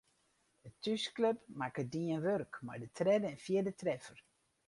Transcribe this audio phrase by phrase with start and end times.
[0.63, 4.19] De thúsklup makke dien wurk mei de tredde en fjirde treffer.